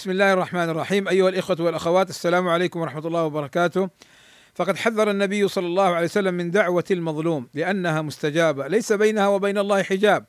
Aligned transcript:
بسم 0.00 0.10
الله 0.10 0.32
الرحمن 0.32 0.68
الرحيم. 0.68 1.08
أيها 1.08 1.28
الإخوة 1.28 1.56
والأخوات 1.60 2.10
السلام 2.10 2.48
عليكم 2.48 2.80
ورحمة 2.80 3.06
الله 3.06 3.24
وبركاته. 3.24 3.88
فقد 4.54 4.76
حذر 4.76 5.10
النبي 5.10 5.48
صلى 5.48 5.66
الله 5.66 5.84
عليه 5.84 6.04
وسلم 6.04 6.34
من 6.34 6.50
دعوة 6.50 6.84
المظلوم 6.90 7.48
لأنها 7.54 8.02
مستجابة 8.02 8.66
ليس 8.66 8.92
بينها 8.92 9.28
وبين 9.28 9.58
الله 9.58 9.82
حجاب. 9.82 10.26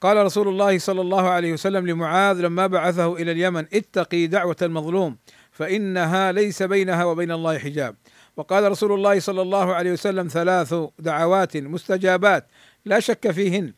قال 0.00 0.16
رسول 0.16 0.48
الله 0.48 0.78
صلى 0.78 1.00
الله 1.00 1.28
عليه 1.28 1.52
وسلم 1.52 1.86
لمعاذ 1.86 2.40
لما 2.40 2.66
بعثه 2.66 3.12
إلى 3.16 3.32
اليمن 3.32 3.64
اتقي 3.72 4.26
دعوة 4.26 4.56
المظلوم 4.62 5.16
فإنها 5.50 6.32
ليس 6.32 6.62
بينها 6.62 7.04
وبين 7.04 7.32
الله 7.32 7.58
حجاب. 7.58 7.96
وقال 8.36 8.70
رسول 8.70 8.92
الله 8.92 9.20
صلى 9.20 9.42
الله 9.42 9.74
عليه 9.74 9.92
وسلم 9.92 10.28
ثلاث 10.28 10.74
دعوات 10.98 11.56
مستجابات 11.56 12.46
لا 12.84 13.00
شك 13.00 13.30
فيهن 13.30 13.72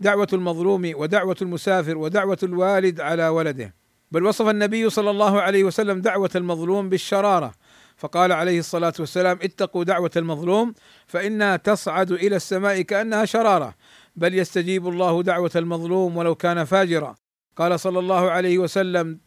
دعوة 0.00 0.28
المظلوم 0.32 0.92
ودعوة 0.94 1.36
المسافر 1.42 1.98
ودعوة 1.98 2.38
الوالد 2.42 3.00
على 3.00 3.28
ولده. 3.28 3.79
بل 4.10 4.24
وصف 4.24 4.48
النبي 4.48 4.90
صلى 4.90 5.10
الله 5.10 5.40
عليه 5.40 5.64
وسلم 5.64 6.00
دعوة 6.00 6.30
المظلوم 6.34 6.88
بالشرارة. 6.88 7.52
فقال 7.96 8.32
عليه 8.32 8.58
الصلاة 8.58 8.92
والسلام 8.98 9.38
اتقوا 9.42 9.84
دعوة 9.84 10.10
المظلوم 10.16 10.74
فإنها 11.06 11.56
تصعد 11.56 12.12
إلى 12.12 12.36
السماء 12.36 12.80
كأنها 12.80 13.24
شرارة. 13.24 13.74
بل 14.16 14.34
يستجيب 14.34 14.88
الله 14.88 15.22
دعوة 15.22 15.50
المظلوم 15.56 16.16
ولو 16.16 16.34
كان 16.34 16.64
فاجرا. 16.64 17.14
قال 17.56 17.80
صلى 17.80 17.98
الله 17.98 18.30
عليه 18.30 18.58
وسلم 18.58 19.20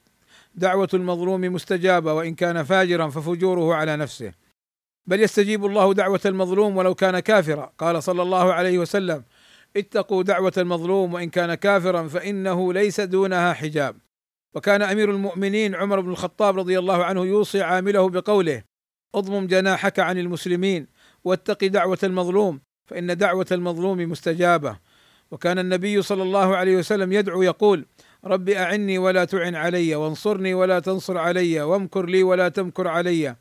دعوة 0.55 0.89
المظلوم 0.93 1.41
مستجابة 1.41 2.13
وإن 2.13 2.35
كان 2.35 2.63
فاجرا 2.63 3.09
ففجوره 3.09 3.75
على 3.75 3.97
نفسه. 3.97 4.31
بل 5.07 5.21
يستجيب 5.21 5.65
الله 5.65 5.93
دعوة 5.93 6.21
المظلوم 6.25 6.77
ولو 6.77 6.95
كان 6.95 7.19
كافرا. 7.19 7.73
قال 7.77 8.03
صلى 8.03 8.21
الله 8.21 8.53
عليه 8.53 8.79
وسلم 8.79 9.23
اتقوا 9.77 10.23
دعوة 10.23 10.53
المظلوم 10.57 11.13
وإن 11.13 11.29
كان 11.29 11.53
كافرا 11.53 12.07
فإنه 12.07 12.73
ليس 12.73 13.01
دونها 13.01 13.53
حجاب. 13.53 13.95
وكان 14.55 14.81
أمير 14.81 15.11
المؤمنين 15.11 15.75
عمر 15.75 15.99
بن 15.99 16.09
الخطاب 16.09 16.59
رضي 16.59 16.79
الله 16.79 17.03
عنه 17.03 17.25
يوصي 17.25 17.61
عامله 17.61 18.09
بقوله 18.09 18.63
اضمم 19.15 19.47
جناحك 19.47 19.99
عن 19.99 20.17
المسلمين 20.17 20.87
واتق 21.23 21.65
دعوة 21.65 21.99
المظلوم 22.03 22.59
فإن 22.85 23.17
دعوة 23.17 23.45
المظلوم 23.51 23.97
مستجابة. 23.97 24.77
وكان 25.31 25.59
النبي 25.59 26.01
صلى 26.01 26.23
الله 26.23 26.55
عليه 26.55 26.77
وسلم 26.77 27.11
يدعو 27.11 27.41
يقول 27.41 27.85
رب 28.25 28.49
أعني 28.49 28.97
ولا 28.97 29.25
تعن 29.25 29.55
علي 29.55 29.95
وانصرني 29.95 30.53
ولا 30.53 30.79
تنصر 30.79 31.17
علي 31.17 31.61
وامكر 31.61 32.05
لي 32.05 32.23
ولا 32.23 32.49
تمكر 32.49 32.87
علي 32.87 33.35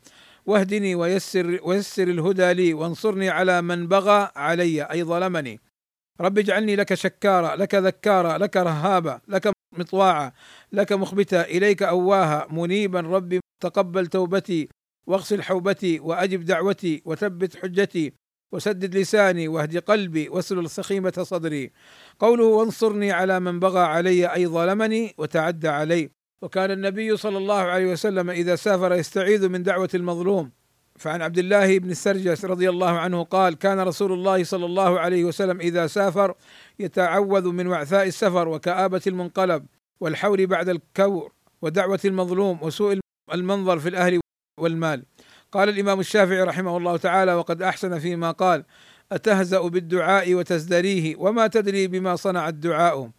واهدني 0.45 0.95
ويسر 0.95 1.59
ويسر 1.63 2.07
الهدى 2.07 2.53
لي 2.53 2.73
وانصرني 2.73 3.29
على 3.29 3.61
من 3.61 3.87
بغى 3.87 4.31
علي 4.35 4.83
أي 4.83 5.03
ظلمني. 5.03 5.59
رب 6.21 6.37
اجعلني 6.37 6.75
لك 6.75 6.93
شكارا 6.93 7.55
لك 7.55 7.75
ذكارا 7.75 8.37
لك 8.37 8.57
رهابا 8.57 9.19
لك 9.27 9.51
مطواعا 9.79 10.31
لك 10.71 10.93
مخبتا 10.93 11.41
إليك 11.41 11.83
أواها 11.83 12.47
منيبا 12.51 12.99
ربي 12.99 13.39
تقبل 13.63 14.07
توبتي 14.07 14.69
واغسل 15.07 15.43
حوبتي 15.43 15.99
وأجب 15.99 16.45
دعوتي 16.45 17.01
وثبت 17.05 17.55
حجتي 17.55 18.13
وسدد 18.51 18.95
لساني 18.95 19.47
واهد 19.47 19.77
قلبي 19.77 20.29
واسلل 20.29 20.69
سخيمة 20.69 21.13
صدري. 21.21 21.71
قوله 22.19 22.45
وانصرني 22.45 23.11
على 23.11 23.39
من 23.39 23.59
بغى 23.59 23.79
علي 23.79 24.33
أي 24.33 24.47
ظلمني 24.47 25.13
وتعدى 25.17 25.67
علي. 25.67 26.09
وكان 26.41 26.71
النبي 26.71 27.17
صلى 27.17 27.37
الله 27.37 27.61
عليه 27.61 27.91
وسلم 27.91 28.29
إذا 28.29 28.55
سافر 28.55 28.93
يستعيذ 28.93 29.49
من 29.49 29.63
دعوة 29.63 29.89
المظلوم. 29.93 30.51
فعن 30.99 31.21
عبد 31.21 31.37
الله 31.37 31.79
بن 31.79 31.89
السرجس 31.89 32.45
رضي 32.45 32.69
الله 32.69 32.99
عنه 32.99 33.23
قال 33.23 33.53
كان 33.55 33.79
رسول 33.79 34.13
الله 34.13 34.43
صلى 34.43 34.65
الله 34.65 34.99
عليه 34.99 35.23
وسلم 35.23 35.59
إذا 35.59 35.87
سافر 35.87 36.35
يتعوذ 36.79 37.47
من 37.47 37.67
وعثاء 37.67 38.07
السفر 38.07 38.47
وكآبة 38.47 39.01
المنقلب 39.07 39.65
والحور 40.01 40.45
بعد 40.45 40.69
الكور 40.69 41.31
ودعوة 41.61 41.99
المظلوم 42.05 42.59
وسوء 42.61 42.99
المنظر 43.33 43.79
في 43.79 43.89
الأهل 43.89 44.19
والمال 44.59 45.05
قال 45.51 45.69
الإمام 45.69 45.99
الشافعي 45.99 46.43
رحمه 46.43 46.77
الله 46.77 46.97
تعالى 46.97 47.33
وقد 47.33 47.61
أحسن 47.61 47.99
فيما 47.99 48.31
قال 48.31 48.63
أتهزأ 49.11 49.61
بالدعاء 49.61 50.33
وتزدريه 50.33 51.15
وما 51.15 51.47
تدري 51.47 51.87
بما 51.87 52.15
صنع 52.15 52.49
الدعاء. 52.49 53.09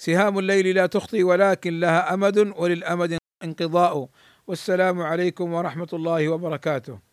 سهام 0.00 0.38
الليل 0.38 0.74
لا 0.74 0.86
تخطي 0.86 1.22
ولكن 1.22 1.80
لها 1.80 2.14
أمد 2.14 2.38
وللأمد 2.56 3.18
انقضاء. 3.44 4.08
والسلام 4.46 5.00
عليكم 5.00 5.52
ورحمة 5.52 5.88
الله 5.92 6.28
وبركاته 6.28 7.09